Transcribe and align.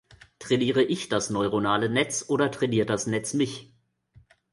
Trainiere 0.39 0.81
Ich 0.83 1.09
das 1.09 1.29
neuronale 1.29 1.87
Netz, 1.87 2.25
oder 2.27 2.49
trainiert 2.49 2.89
das 2.89 3.05
Netz 3.05 3.35
mich? 3.35 3.75